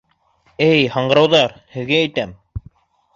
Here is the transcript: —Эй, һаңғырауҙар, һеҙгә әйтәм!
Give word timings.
—Эй, 0.69 0.87
һаңғырауҙар, 0.95 1.53
һеҙгә 1.75 1.99
әйтәм! 2.07 2.33